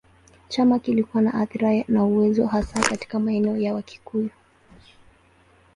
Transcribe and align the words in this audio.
Chama 0.49 0.79
kilikuwa 0.79 1.23
na 1.23 1.33
athira 1.33 1.83
na 1.87 2.03
uwezo 2.03 2.45
hasa 2.47 2.79
katika 2.89 3.19
maeneo 3.19 3.57
ya 3.57 3.73
Wakikuyu. 3.73 4.29